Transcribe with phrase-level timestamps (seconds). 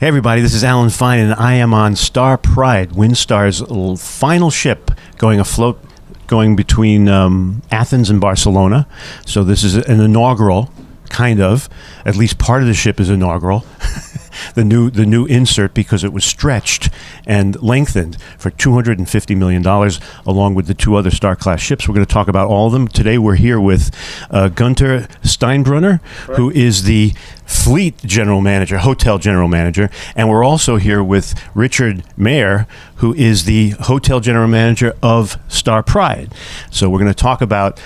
[0.00, 3.60] Hey, everybody, this is Alan Fine, and I am on Star Pride, Windstar's
[4.00, 5.82] final ship going afloat,
[6.28, 8.86] going between um, Athens and Barcelona.
[9.26, 10.70] So, this is an inaugural,
[11.08, 11.68] kind of.
[12.04, 13.66] At least part of the ship is inaugural.
[14.54, 16.90] the new the new insert because it was stretched
[17.26, 21.88] and lengthened for 250 million dollars along with the two other star class ships.
[21.88, 22.88] We're going to talk about all of them.
[22.88, 23.94] Today we're here with
[24.30, 26.00] uh, Guenter Steinbrunner
[26.36, 27.14] who is the
[27.46, 33.44] fleet general manager hotel general manager and we're also here with Richard Maier who is
[33.44, 36.32] the hotel general manager of Star Pride.
[36.70, 37.80] So we're going to talk about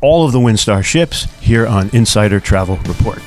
[0.00, 3.22] all of the Windstar ships here on Insider Travel Report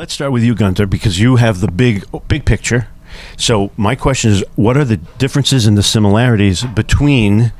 [0.00, 2.88] Let's start with you, Guenter, because you have the big big picture.
[3.36, 7.52] So my question is, what are the differences and the similarities between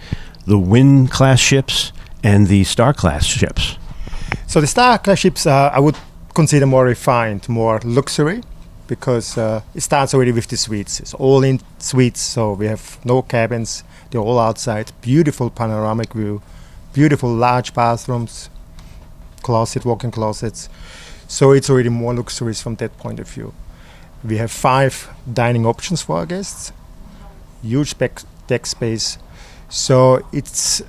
[0.46, 1.92] the Wind class ships
[2.24, 3.76] and the Star class ships?
[4.46, 5.96] So the Star class ships, uh, I would
[6.32, 8.40] consider more refined, more luxury,
[8.86, 10.98] because uh, it starts already with the suites.
[10.98, 13.84] It's all in suites, so we have no cabins.
[14.10, 14.92] They're all outside.
[15.02, 16.40] Beautiful panoramic view,
[16.94, 18.48] beautiful large bathrooms,
[19.42, 20.70] closet, walk-in closets.
[21.30, 23.54] So it's already more luxurious from that point of view.
[24.24, 26.72] We have five dining options for our guests,
[27.62, 29.16] huge back deck space.
[29.68, 30.82] So it's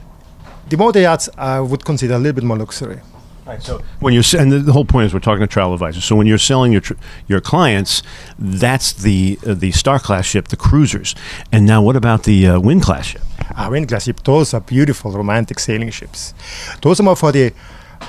[0.68, 3.02] the motor yachts I would consider a little bit more luxury.
[3.46, 3.62] Right.
[3.62, 6.06] So when you're and the, the whole point is we're talking to travel advisors.
[6.06, 8.02] So when you're selling your tr- your clients,
[8.40, 11.14] that's the uh, the Star class ship, the cruisers.
[11.52, 13.22] And now, what about the uh, Wind class ship?
[13.56, 16.34] Our wind class ship, those are beautiful romantic sailing ships.
[16.82, 17.54] Those are more for the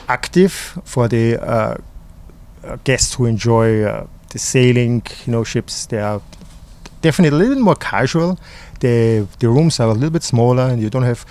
[0.09, 0.53] active,
[0.85, 1.77] for the uh, uh,
[2.85, 5.87] guests who enjoy uh, the sailing, you know, ships.
[5.87, 6.21] They are
[7.01, 8.39] definitely a little bit more casual.
[8.81, 11.25] The the rooms are a little bit smaller, and you don't have,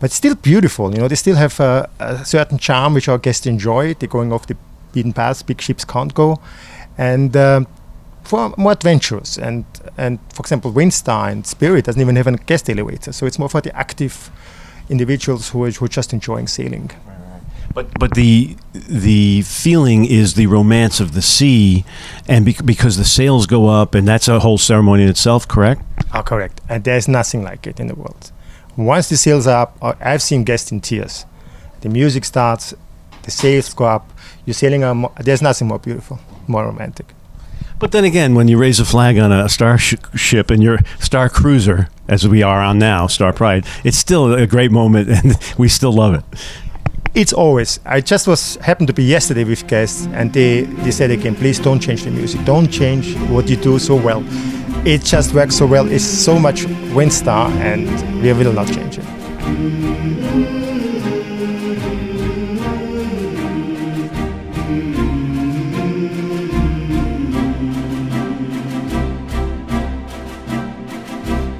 [0.00, 0.92] but still beautiful.
[0.92, 3.94] You know, they still have uh, a certain charm which our guests enjoy.
[3.94, 4.56] They're going off the
[4.92, 5.46] beaten path.
[5.46, 6.40] Big ships can't go,
[6.96, 7.66] and.
[8.24, 9.64] For more adventurous and
[9.96, 13.48] and for example Windstar and Spirit doesn't even have a guest elevator so it's more
[13.48, 14.30] for the active
[14.90, 16.90] individuals who are, who are just enjoying sailing
[17.74, 21.84] But but the the feeling is the romance of the sea,
[22.26, 25.46] and bec- because the sails go up, and that's a whole ceremony in itself.
[25.46, 25.82] Correct.
[26.12, 28.32] are correct and there's nothing like it in the world
[28.76, 31.26] once the sails are up uh, I've seen guests in tears
[31.82, 32.72] the music starts
[33.24, 34.10] the sails go up
[34.46, 37.12] you're sailing on mo- there's nothing more beautiful more romantic
[37.80, 41.28] But then again, when you raise a flag on a starship sh- and you're star
[41.28, 45.68] cruiser, as we are on now, Star Pride, it's still a great moment, and we
[45.68, 46.24] still love it.
[47.14, 51.10] It's always i just was happened to be yesterday with guests and they, they said
[51.10, 52.44] again please don't change the music.
[52.44, 54.22] Don't change what you do so well.
[54.86, 55.90] It just works so well.
[55.90, 56.62] It's so much
[56.94, 57.88] windstar and
[58.22, 59.04] we will not change it.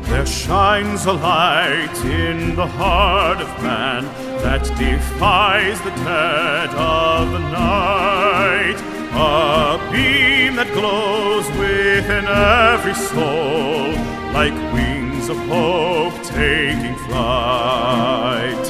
[0.08, 7.38] There shines a light in the heart of man that defies the dead of the
[7.38, 8.76] night.
[9.12, 13.92] A beam that glows within every soul,
[14.32, 18.64] like wings of hope taking flight.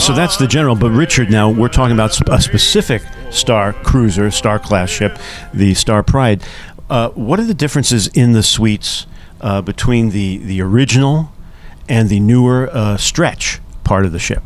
[0.00, 0.74] So that's the general.
[0.74, 5.16] But Richard, now we're talking about a specific star cruiser, star class ship,
[5.54, 6.42] the Star Pride.
[6.90, 9.06] Uh, what are the differences in the suites
[9.40, 11.30] uh, between the the original
[11.88, 13.60] and the newer uh, stretch
[13.92, 14.44] part of the ship?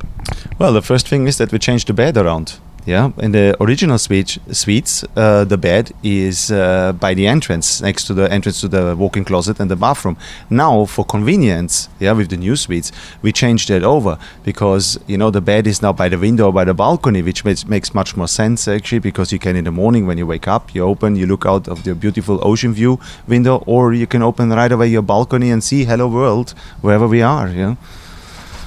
[0.59, 2.49] Well, the first thing is that we changed the bed around.
[2.95, 8.07] Yeah, in the original suite, suites, uh, the bed is uh, by the entrance, next
[8.07, 10.17] to the entrance to the walk-in closet and the bathroom.
[10.51, 12.93] Now, for convenience, yeah, with the new suites,
[13.23, 16.65] we changed that over because you know the bed is now by the window, by
[16.65, 20.07] the balcony, which makes, makes much more sense actually because you can in the morning
[20.07, 23.57] when you wake up, you open, you look out of the beautiful ocean view window,
[23.67, 27.49] or you can open right away your balcony and see hello world wherever we are.
[27.49, 27.75] Yeah.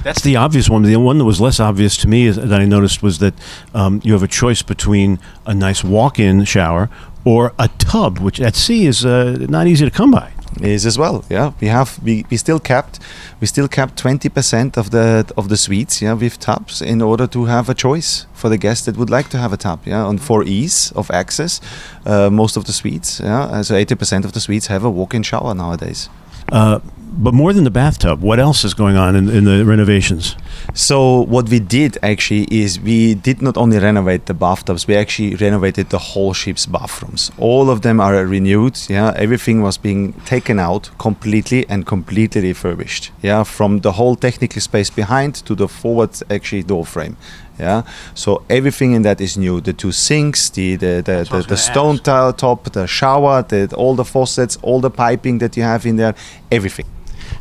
[0.04, 0.84] That's the obvious one.
[0.84, 3.34] The one that was less obvious to me is, that I noticed was that
[3.74, 6.90] um, you have a choice between a nice walk-in shower
[7.26, 10.32] or a tub, which at sea is uh, not easy to come by.
[10.62, 11.24] is as well.
[11.30, 13.00] Yeah, we have we, we still kept
[13.40, 16.02] we still kept twenty percent of the of the suites.
[16.02, 19.30] Yeah, with tubs in order to have a choice for the guests that would like
[19.30, 19.82] to have a tub.
[19.86, 21.62] Yeah, and for ease of access,
[22.06, 23.20] uh, most of the suites.
[23.20, 26.10] Yeah, so eighty percent of the suites have a walk-in shower nowadays.
[26.52, 26.80] Uh,
[27.20, 30.38] but more than the bathtub, what else is going on in, in the renovations?
[30.74, 35.36] So what we did actually is we did not only renovate the bathtubs, we actually
[35.36, 37.30] renovated the whole ship's bathrooms.
[37.38, 38.80] All of them are renewed.
[38.90, 43.12] Yeah, everything was being taken out completely and completely refurbished.
[43.22, 47.18] Yeah, from the whole technical space behind to the forward actually door frame.
[47.60, 47.82] Yeah,
[48.14, 49.60] so everything in that is new.
[49.60, 53.96] The two sinks, the the the, the, the stone tile top, the shower, the, all
[53.96, 56.16] the faucets, all the piping that you have in there,
[56.50, 56.86] everything.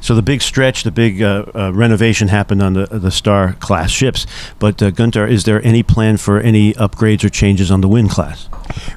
[0.00, 3.90] So the big stretch, the big uh, uh, renovation happened on the the Star class
[3.90, 4.26] ships.
[4.58, 8.10] But uh, Guenter, is there any plan for any upgrades or changes on the Wind
[8.10, 8.48] class?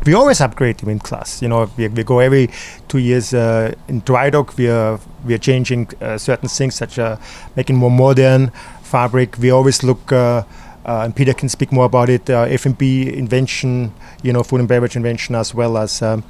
[0.06, 1.42] We always upgrade the wind class.
[1.42, 2.50] You know, we, we go every
[2.88, 4.58] two years uh, in dry dock.
[4.58, 7.18] We are we are changing uh, certain things, such as
[7.56, 8.52] making more modern
[8.84, 9.38] fabric.
[9.38, 10.12] We always look.
[10.86, 12.30] Uh, and Peter can speak more about it.
[12.30, 13.94] Uh, F&B invention,
[14.24, 16.24] you know, food and beverage invention, as well as um,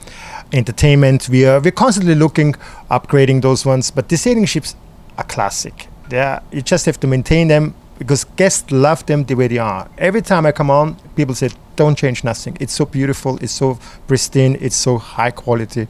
[0.51, 1.29] entertainment.
[1.29, 2.53] We are we're constantly looking,
[2.89, 3.91] upgrading those ones.
[3.91, 4.75] But the sailing ships
[5.17, 5.87] are classic.
[6.09, 9.59] They are, you just have to maintain them because guests love them the way they
[9.59, 9.87] are.
[9.97, 12.57] Every time I come on, people say, "Don't change nothing.
[12.59, 13.37] It's so beautiful.
[13.41, 14.57] It's so pristine.
[14.59, 15.87] It's so high quality."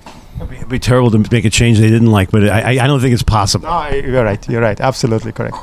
[0.51, 3.13] It'd be terrible to make a change they didn't like, but I, I don't think
[3.13, 3.67] it's possible.
[3.67, 4.49] No, you're right.
[4.49, 4.79] You're right.
[4.79, 5.57] Absolutely correct.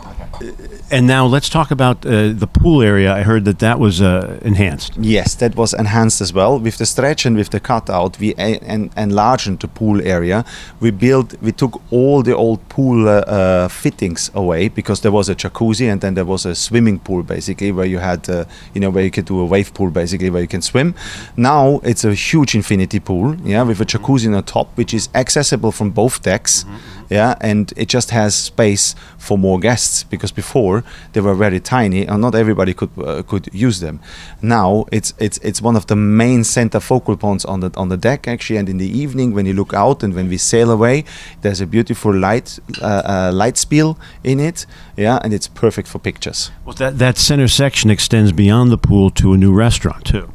[0.90, 3.12] And now let's talk about uh, the pool area.
[3.12, 4.96] I heard that that was uh, enhanced.
[4.96, 8.18] Yes, that was enhanced as well with the stretch and with the cutout.
[8.18, 10.44] We en- enlarged the pool area.
[10.80, 15.28] We built, we took all the old pool uh, uh, fittings away because there was
[15.28, 18.44] a jacuzzi and then there was a swimming pool basically where you had, uh,
[18.74, 20.94] you know, where you could do a wave pool basically where you can swim.
[21.36, 25.72] Now it's a huge infinity pool, yeah, with a jacuzzi on top which is accessible
[25.72, 26.64] from both decks,
[27.10, 32.06] yeah, and it just has space for more guests because before they were very tiny
[32.06, 34.00] and not everybody could uh, could use them.
[34.42, 37.96] Now it's it's it's one of the main center focal points on the on the
[37.96, 41.04] deck actually, and in the evening when you look out and when we sail away,
[41.42, 44.66] there's a beautiful light uh, uh, light spiel in it,
[44.96, 46.50] yeah, and it's perfect for pictures.
[46.64, 50.32] Well, that that center section extends beyond the pool to a new restaurant too.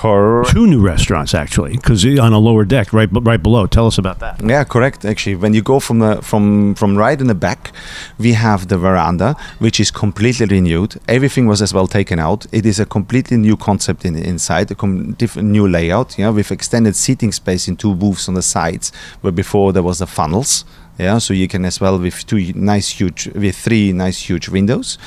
[0.00, 0.52] Correct.
[0.52, 3.66] Two new restaurants actually, because on a lower deck, right, right below.
[3.66, 4.42] Tell us about that.
[4.42, 5.04] Yeah, correct.
[5.04, 7.70] Actually, when you go from the from from right in the back,
[8.18, 10.98] we have the veranda, which is completely renewed.
[11.06, 12.46] Everything was as well taken out.
[12.50, 16.18] It is a completely new concept in inside, a com- different new layout.
[16.18, 19.98] Yeah, with extended seating space in two booths on the sides, where before there was
[19.98, 20.64] the funnels.
[21.00, 24.98] Yeah, so you can as well with two nice huge with three nice huge windows,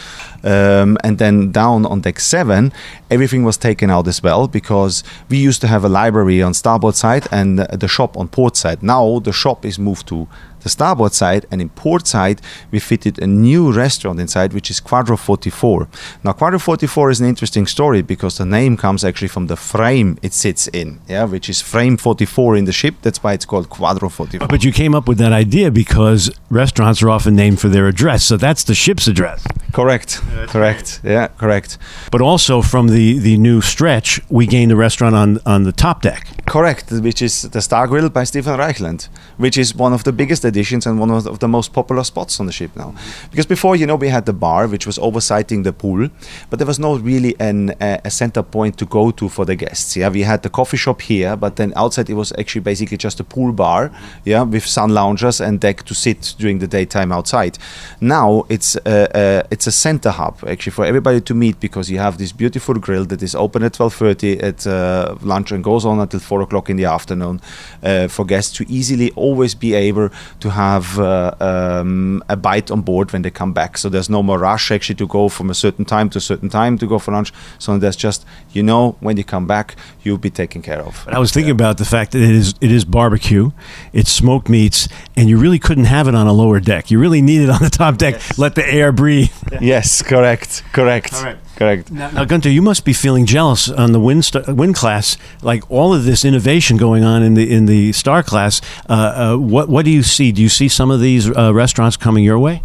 [0.43, 2.73] um, and then down on deck seven,
[3.11, 6.95] everything was taken out as well because we used to have a library on starboard
[6.95, 8.81] side and the shop on port side.
[8.81, 10.27] Now the shop is moved to
[10.63, 14.79] the starboard side and in port side we fitted a new restaurant inside which is
[14.79, 15.87] Cuadro 44.
[16.23, 20.17] Now Cuadro 44 is an interesting story because the name comes actually from the frame
[20.21, 22.95] it sits in, yeah, which is frame 44 in the ship.
[23.01, 24.47] That's why it's called Cuadro 44.
[24.47, 28.23] But you came up with that idea because restaurants are often named for their address,
[28.23, 29.45] so that's the ship's address.
[29.73, 30.21] Correct.
[30.47, 31.01] correct.
[31.03, 31.77] Yeah, correct.
[32.11, 36.01] But also from the, the new stretch, we gained a restaurant on, on the top
[36.01, 36.27] deck.
[36.45, 39.07] Correct, which is the Star Grill by Steven Raichlen,
[39.37, 40.45] which is one of the biggest
[40.85, 42.93] and one of the most popular spots on the ship now.
[43.31, 46.09] Because before, you know, we had the bar, which was oversighting the pool,
[46.49, 49.55] but there was no really an, uh, a center point to go to for the
[49.55, 49.95] guests.
[49.95, 53.19] Yeah, we had the coffee shop here, but then outside it was actually basically just
[53.19, 53.91] a pool bar,
[54.25, 57.57] yeah, with sun loungers and deck to sit during the daytime outside.
[57.99, 61.99] Now it's uh, uh, it's a center hub actually for everybody to meet because you
[61.99, 65.99] have this beautiful grill that is open at 12:30 at uh, lunch and goes on
[65.99, 67.41] until four o'clock in the afternoon
[67.83, 70.09] uh, for guests to easily always be able
[70.43, 73.77] to have uh, um, a bite on board when they come back.
[73.77, 76.49] So there's no more rush actually to go from a certain time to a certain
[76.49, 77.31] time to go for lunch.
[77.59, 81.01] So there's just you know when you come back you'll be taken care of.
[81.05, 83.51] But I was thinking about the fact that it is it is barbecue,
[83.93, 86.91] it's smoked meats, and you really couldn't have it on a lower deck.
[86.91, 88.15] You really need it on the top deck.
[88.37, 89.31] Let the air breathe.
[89.61, 91.13] Yes, correct, correct,
[91.55, 91.91] correct.
[91.91, 95.63] Now, now, Guenter, you must be feeling jealous on the wind st- wind class, like
[95.69, 98.61] all of this innovation going on in the in the star class.
[98.89, 100.31] Uh, uh, what what do you see?
[100.31, 102.63] Do you see some of these uh, restaurants coming your way?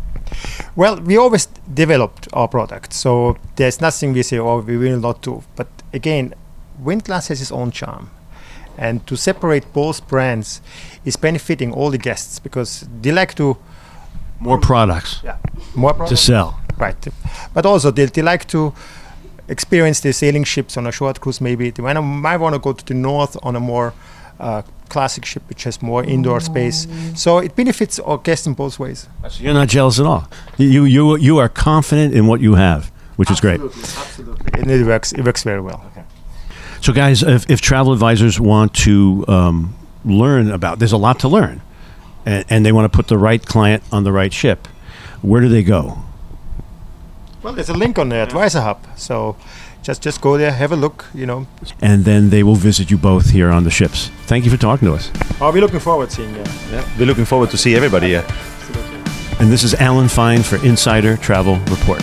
[0.77, 5.23] Well, we always developed our product, so there's nothing we say, oh, we will not
[5.23, 5.43] do.
[5.57, 6.35] But again,
[6.79, 8.11] Wind class has its own charm.
[8.77, 10.61] And to separate both brands
[11.05, 13.57] is benefiting all the guests because they like to
[14.41, 15.39] More products yeah,
[15.75, 16.61] more to sell.
[16.79, 16.97] Right.
[17.55, 18.73] But also they, they like to
[19.49, 21.71] experience the sailing ships on a short cruise maybe.
[21.71, 23.93] They wanna, might want to go to the north on a more
[24.39, 26.87] uh, classic ship which has more indoor space.
[27.15, 29.09] So it benefits our guests in both ways.
[29.29, 30.29] So you're not jealous at all.
[30.57, 33.61] You you you are confident in what you have, which is great.
[33.61, 34.61] Absolutely.
[34.61, 35.81] And it works it works very well.
[36.81, 41.29] So, guys, if, if travel advisors want to um, learn about, there's a lot to
[41.29, 41.61] learn.
[42.29, 44.69] and, and they want to put the right client on the right ship,
[45.23, 45.99] where do they go?
[47.49, 49.35] Well, there's a link on the Advisor Hub, so
[49.83, 51.07] just just go there, have a look.
[51.15, 51.47] You know,
[51.81, 54.11] And then they will visit you both here on the ships.
[54.27, 55.11] Thank you for talking to us.
[55.41, 56.45] I'll be looking forward to seeing you.
[56.71, 56.85] Yeah.
[56.99, 58.27] We're looking forward to see everybody here.
[59.41, 62.03] And this is Alan Fine for Insider Travel Report.